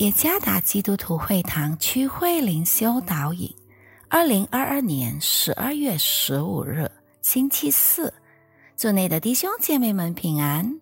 [0.00, 3.54] 也加达基督徒会堂区会灵修导引，
[4.08, 6.90] 二零二二年十二月十五日，
[7.20, 8.10] 星期四，
[8.78, 10.80] 祝内的弟兄姐妹们平安。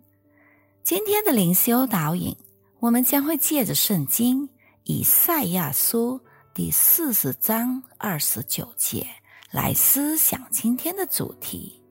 [0.84, 2.36] 今天的灵修导引，
[2.78, 4.48] 我们将会借着圣经
[4.84, 6.20] 以赛亚书
[6.54, 9.04] 第四十章二十九节
[9.50, 11.82] 来思想今天的主题：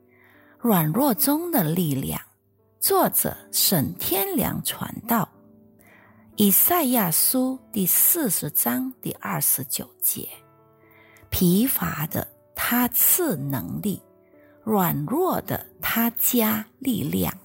[0.58, 2.18] 软弱中的力量。
[2.80, 5.28] 作者沈天良传道。
[6.40, 10.28] 以赛亚书第四十章第二十九节：
[11.30, 12.24] 疲乏的
[12.54, 14.00] 他赐能力，
[14.62, 17.36] 软弱的他加力量。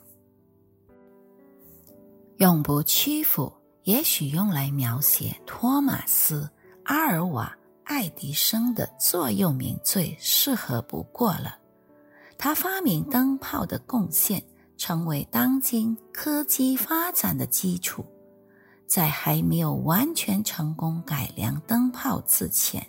[2.37, 3.51] 永不屈服，
[3.81, 6.47] 也许用来描写托马斯、
[6.83, 11.57] 阿尔瓦、爱迪生的座右铭最适合不过了。
[12.37, 14.43] 他发明灯泡的贡献，
[14.77, 18.05] 成为当今科技发展的基础。
[18.93, 22.85] 在还没有完全成功改良灯泡之前，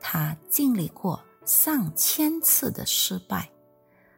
[0.00, 3.48] 他经历过上千次的失败。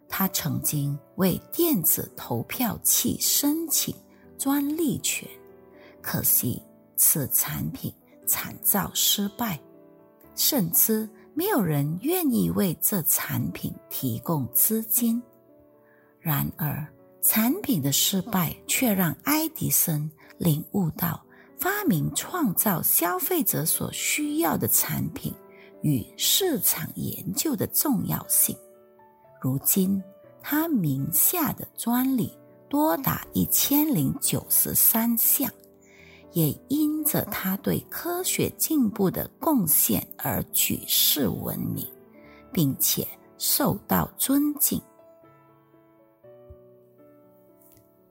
[0.08, 3.94] 他曾经为电子投票器申请
[4.38, 5.28] 专利权，
[6.00, 6.62] 可惜
[6.96, 7.92] 此产品
[8.26, 9.60] 惨遭失败，
[10.34, 15.22] 甚至没有人愿意为这产品提供资金。
[16.18, 16.90] 然而，
[17.20, 20.10] 产品的失败却让爱迪生。
[20.38, 21.20] 领悟到
[21.58, 25.34] 发明创造消费者所需要的产品
[25.82, 28.56] 与市场研究的重要性。
[29.40, 30.02] 如今，
[30.40, 32.32] 他名下的专利
[32.68, 35.50] 多达一千零九十三项，
[36.32, 41.86] 也因着他对科学进步的贡献而举世闻名，
[42.52, 43.06] 并且
[43.36, 44.80] 受到尊敬。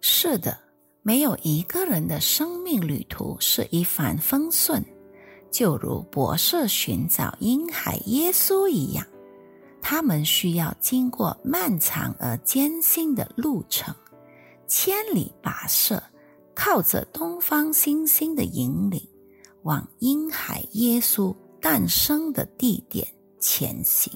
[0.02, 0.67] 是的。
[1.08, 4.84] 没有一个人的生命旅途是一帆风顺，
[5.50, 9.08] 就如博士寻找婴孩耶稣一样，
[9.82, 13.96] 他们需要经过漫长而艰辛的路程，
[14.68, 16.04] 千里跋涉，
[16.54, 19.02] 靠着东方星星的引领，
[19.64, 23.08] 往婴孩耶稣诞生的地点
[23.40, 24.12] 前行。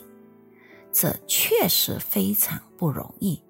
[0.91, 3.41] 这确实非常不容易。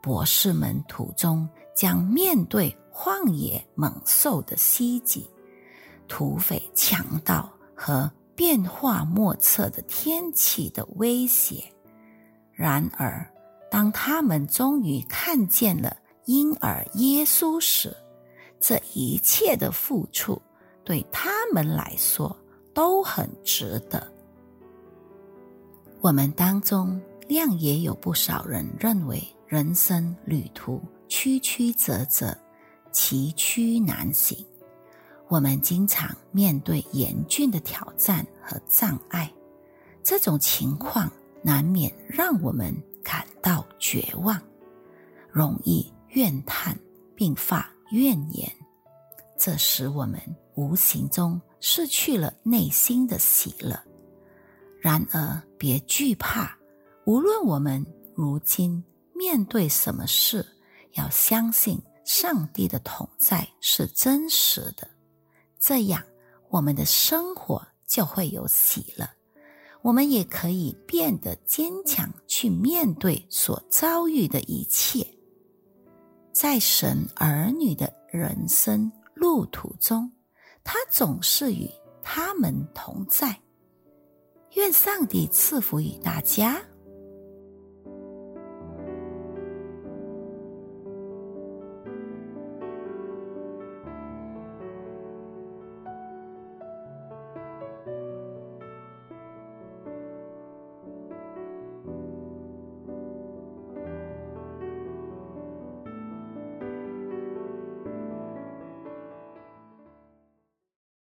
[0.00, 1.48] 博士们途中。
[1.72, 5.26] 将面对荒野猛兽的袭击、
[6.06, 11.64] 土匪强盗和变化莫测的天气的威胁。
[12.52, 13.26] 然而，
[13.70, 15.96] 当他们终于看见了
[16.26, 17.96] 婴儿耶稣时，
[18.60, 20.38] 这一切的付出
[20.84, 22.36] 对他们来说
[22.74, 24.06] 都很值得。
[26.02, 30.80] 我们当中，量也有不少人认为人生旅途。
[31.08, 32.38] 曲曲折折，
[32.92, 34.46] 崎岖难行。
[35.26, 39.28] 我们经常面对严峻的挑战和障碍，
[40.04, 41.10] 这种情况
[41.42, 42.72] 难免让我们
[43.02, 44.40] 感到绝望，
[45.32, 46.78] 容易怨叹
[47.16, 48.48] 并发怨言。
[49.36, 50.20] 这使我们
[50.54, 53.76] 无形中失去了内心的喜乐。
[54.80, 56.56] 然而，别惧怕，
[57.04, 57.84] 无论我们
[58.14, 58.80] 如今
[59.20, 60.46] 面对什么事。
[60.94, 64.88] 要相信上帝的同在是真实的，
[65.60, 66.02] 这样
[66.48, 69.06] 我们的生活就会有喜乐，
[69.82, 75.06] 我们也可以变得坚强，去面对所遭遇的一切。
[76.32, 80.10] 在神儿女的人生路途中，
[80.64, 81.70] 他总是与
[82.02, 83.38] 他们同在。
[84.54, 86.60] 愿上帝赐福于大家。